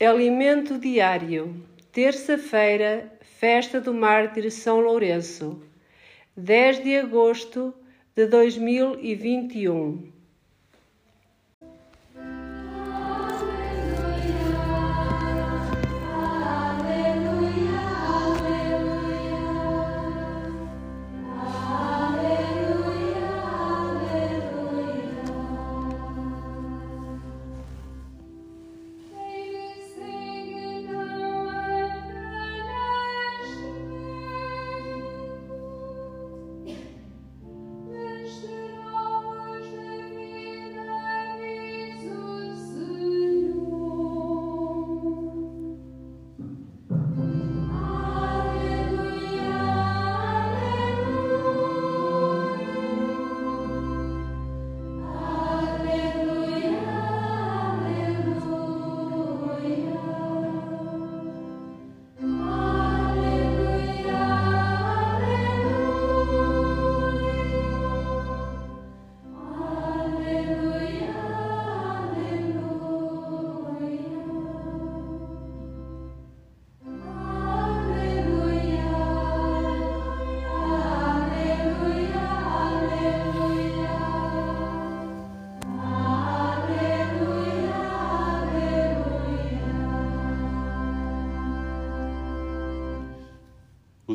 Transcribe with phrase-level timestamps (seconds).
[0.00, 1.54] Alimento diário.
[1.92, 5.62] Terça-feira, festa do mártir São Lourenço.
[6.36, 7.72] 10 de agosto
[8.12, 10.13] de 2021.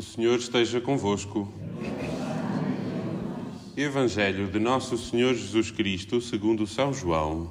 [0.00, 1.46] O Senhor esteja convosco.
[3.76, 7.50] Evangelho de Nosso Senhor Jesus Cristo, segundo São João.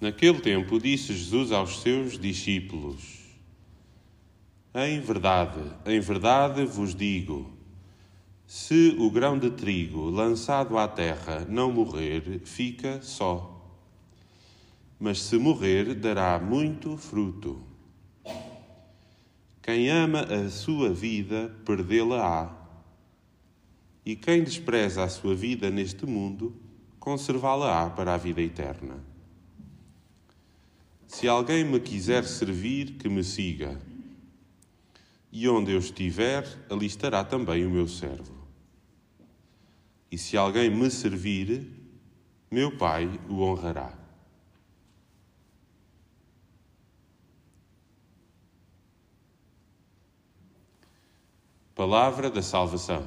[0.00, 3.20] Naquele tempo disse Jesus aos seus discípulos:
[4.74, 7.56] Em verdade, em verdade vos digo,
[8.48, 13.53] se o grão de trigo lançado à terra não morrer, fica só
[14.98, 17.60] mas se morrer, dará muito fruto.
[19.62, 22.54] Quem ama a sua vida, perdê-la-á.
[24.04, 26.54] E quem despreza a sua vida neste mundo,
[27.00, 29.02] conservá-la-á para a vida eterna.
[31.06, 33.80] Se alguém me quiser servir, que me siga.
[35.32, 38.34] E onde eu estiver, ali estará também o meu servo.
[40.10, 41.66] E se alguém me servir,
[42.50, 44.03] meu Pai o honrará.
[51.74, 53.04] Palavra da salvação.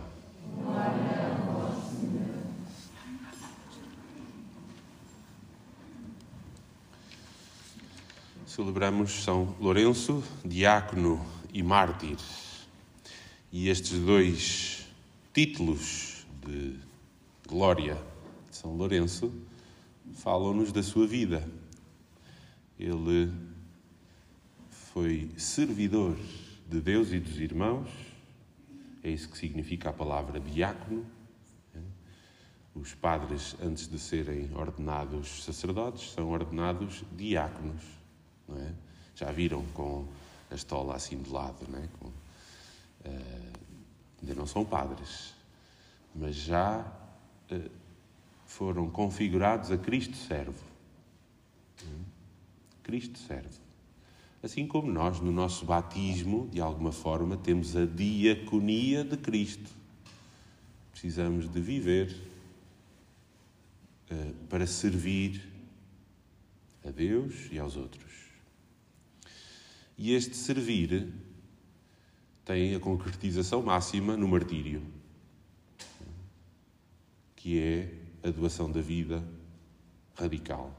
[8.46, 12.18] Celebramos São Lourenço, diácono e mártir.
[13.54, 14.86] E estes dois
[15.34, 16.78] títulos de
[17.48, 17.98] glória
[18.50, 19.32] de São Lourenço
[20.16, 21.50] falam-nos da sua vida.
[22.78, 23.32] Ele
[24.70, 26.18] foi servidor
[26.70, 28.07] de Deus e dos irmãos
[29.04, 31.06] é isso que significa a palavra diácono.
[32.76, 37.82] Os padres, antes de serem ordenados sacerdotes, são ordenados diáconos.
[38.48, 38.72] Não é?
[39.16, 40.06] Já viram com
[40.52, 41.88] a estola assim de lado, não é?
[42.00, 42.14] Com, uh,
[44.22, 45.34] ainda não são padres,
[46.14, 46.86] mas já
[47.52, 47.72] uh,
[48.46, 50.64] foram configurados a Cristo servo.
[52.84, 53.67] Cristo serve.
[54.48, 59.70] Assim como nós, no nosso batismo, de alguma forma, temos a diaconia de Cristo.
[60.90, 62.16] Precisamos de viver
[64.10, 65.46] uh, para servir
[66.86, 68.10] a Deus e aos outros.
[69.98, 71.12] E este servir
[72.46, 74.82] tem a concretização máxima no martírio,
[77.36, 77.94] que é
[78.24, 79.22] a doação da vida
[80.16, 80.74] radical.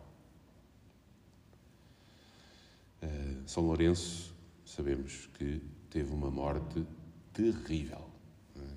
[3.02, 6.84] Uh, São Lourenço, sabemos que teve uma morte
[7.32, 8.06] terrível.
[8.54, 8.76] Uh,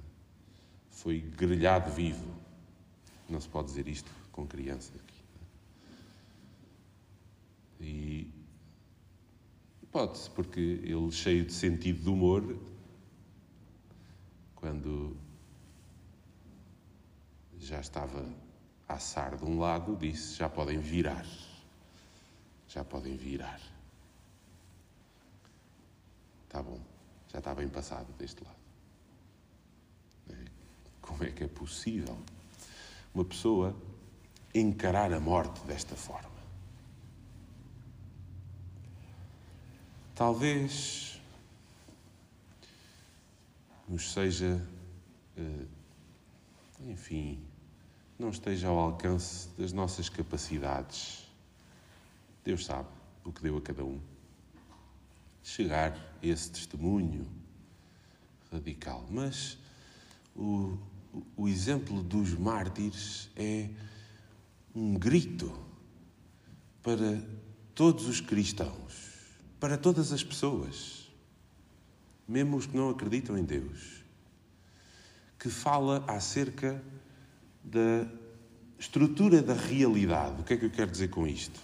[0.90, 2.34] foi grelhado vivo.
[3.28, 5.24] Não se pode dizer isto com criança aqui.
[7.82, 8.34] Uh, e
[9.92, 12.58] pode-se, porque ele, cheio de sentido de humor,
[14.56, 15.18] quando
[17.60, 18.26] já estava
[18.88, 21.26] a assar de um lado, disse: Já podem virar.
[22.70, 23.60] Já podem virar.
[26.52, 26.82] Está bom,
[27.32, 28.58] já está bem passado deste lado.
[30.32, 30.36] É,
[31.02, 32.18] como é que é possível
[33.16, 33.74] uma pessoa
[34.54, 36.30] encarar a morte desta forma?
[40.14, 41.22] Talvez
[43.88, 44.62] nos seja,
[45.38, 45.66] eh,
[46.82, 47.42] enfim,
[48.20, 51.26] não esteja ao alcance das nossas capacidades.
[52.44, 52.90] Deus sabe
[53.24, 54.02] o que deu a cada um.
[55.44, 57.28] Chegar esse testemunho
[58.52, 59.06] radical.
[59.10, 59.58] Mas
[60.36, 60.78] o,
[61.36, 63.70] o exemplo dos mártires é
[64.76, 65.52] um grito
[66.84, 67.22] para
[67.76, 69.20] todos os cristãos,
[69.60, 71.10] para todas as pessoas,
[72.28, 74.04] mesmo os que não acreditam em Deus,
[75.38, 76.82] que fala acerca
[77.64, 78.08] da
[78.80, 80.42] estrutura da realidade.
[80.42, 81.60] O que é que eu quero dizer com isto?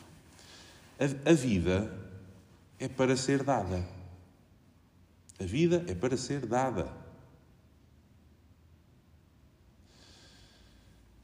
[0.99, 2.06] A, a vida
[2.79, 3.87] é para ser dada.
[5.39, 6.91] A vida é para ser dada.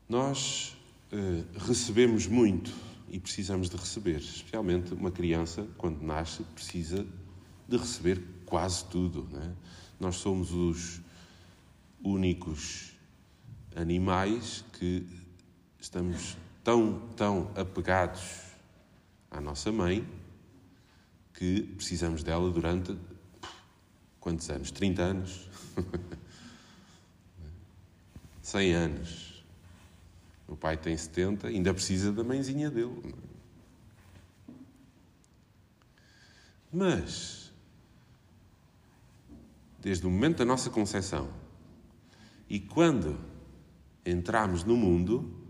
[0.07, 0.77] Nós
[1.11, 2.71] eh, recebemos muito
[3.09, 7.05] e precisamos de receber, especialmente uma criança, quando nasce, precisa
[7.67, 9.27] de receber quase tudo.
[9.37, 9.51] É?
[9.99, 11.01] Nós somos os
[12.03, 12.91] únicos
[13.75, 15.07] animais que
[15.79, 18.41] estamos tão, tão apegados
[19.31, 20.07] à nossa mãe
[21.43, 22.97] que precisamos dela durante
[24.17, 24.71] quantos anos?
[24.71, 25.49] 30 anos?
[28.41, 29.43] 100 anos.
[30.47, 33.13] O pai tem 70, ainda precisa da mãezinha dele.
[36.71, 37.51] Mas,
[39.81, 41.29] desde o momento da nossa concepção,
[42.49, 43.19] e quando
[44.05, 45.43] entramos no mundo,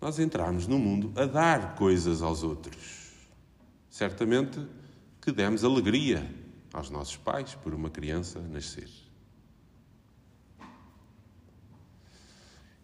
[0.00, 3.05] nós entramos no mundo a dar coisas aos outros.
[3.96, 4.60] Certamente
[5.22, 6.30] que demos alegria
[6.70, 8.90] aos nossos pais por uma criança nascer.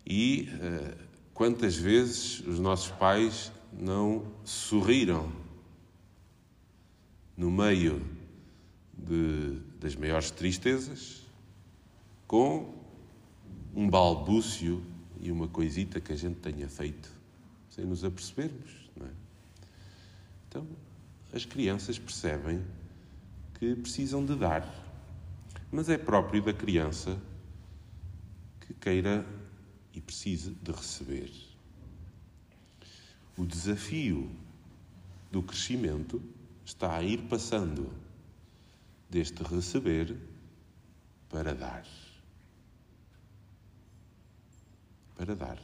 [0.07, 0.97] E uh,
[1.35, 5.31] quantas vezes os nossos pais não sorriram
[7.37, 8.03] no meio
[8.97, 11.21] de, das maiores tristezas
[12.27, 12.75] com
[13.75, 14.83] um balbúcio
[15.21, 17.13] e uma coisita que a gente tenha feito
[17.69, 18.89] sem nos apercebermos.
[18.97, 19.11] Não é?
[20.49, 20.67] Então,
[21.33, 22.63] as crianças percebem
[23.55, 24.69] que precisam de dar,
[25.71, 27.19] mas é próprio da criança
[28.61, 29.25] que queira
[29.95, 31.33] e precise de receber.
[33.37, 34.31] O desafio
[35.31, 36.23] do crescimento
[36.65, 37.93] está a ir passando
[39.09, 40.17] deste receber
[41.29, 41.87] para dar.
[45.25, 45.59] para dar.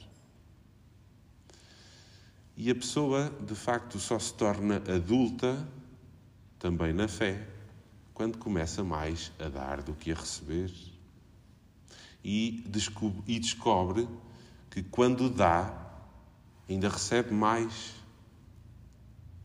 [2.60, 5.64] E a pessoa, de facto, só se torna adulta,
[6.58, 7.46] também na fé,
[8.12, 10.68] quando começa mais a dar do que a receber.
[12.24, 14.08] E descobre, e descobre
[14.68, 15.72] que quando dá,
[16.68, 17.94] ainda recebe mais.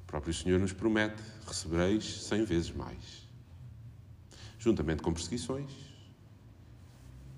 [0.01, 3.27] O próprio Senhor nos promete: recebereis cem vezes mais.
[4.57, 5.69] Juntamente com perseguições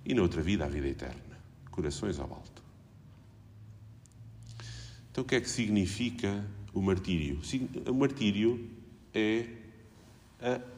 [0.06, 1.38] e noutra vida, a vida eterna.
[1.70, 2.55] Corações ao alto.
[5.16, 7.40] Então, o que é que significa o martírio?
[7.88, 8.70] O martírio
[9.14, 9.48] é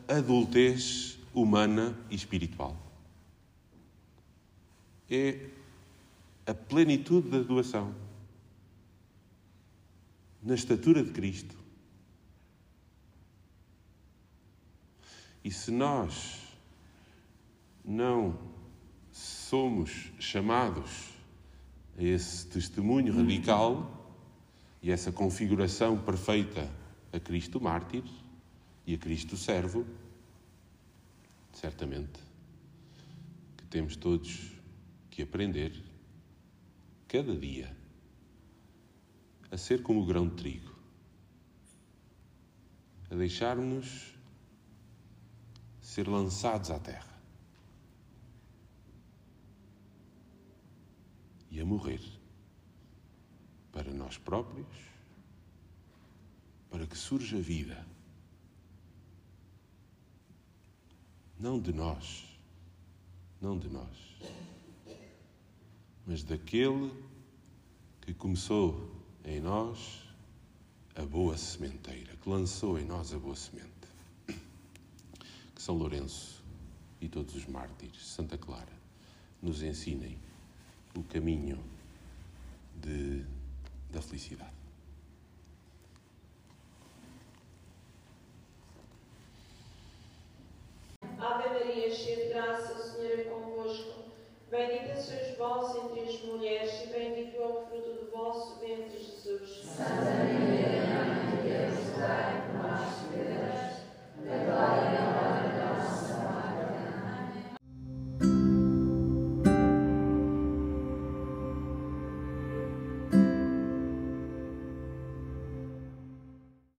[0.07, 2.77] a adultez humana e espiritual.
[5.09, 5.49] É
[6.45, 7.95] a plenitude da doação
[10.43, 11.57] na estatura de Cristo.
[15.43, 16.43] E se nós
[17.83, 18.37] não
[19.11, 21.09] somos chamados
[21.97, 23.97] a esse testemunho radical,
[24.81, 26.69] e essa configuração perfeita
[27.11, 28.03] a Cristo mártir
[28.85, 29.85] e a Cristo servo,
[31.51, 32.19] certamente
[33.57, 34.51] que temos todos
[35.09, 35.73] que aprender
[37.07, 37.75] cada dia
[39.49, 40.75] a ser como o grão de trigo,
[43.09, 44.13] a deixar-nos
[45.81, 47.17] ser lançados à terra
[51.49, 52.01] e a morrer
[54.07, 54.67] nós próprios,
[56.69, 57.85] para que surja vida.
[61.37, 62.25] Não de nós,
[63.41, 64.17] não de nós,
[66.05, 66.89] mas daquele
[68.01, 68.95] que começou
[69.25, 70.07] em nós
[70.95, 73.67] a boa sementeira, que lançou em nós a boa semente.
[75.53, 76.41] Que São Lourenço
[77.01, 78.71] e todos os mártires, Santa Clara,
[79.41, 80.17] nos ensinem
[80.95, 81.61] o caminho
[82.81, 83.36] de
[83.89, 84.56] da felicidade.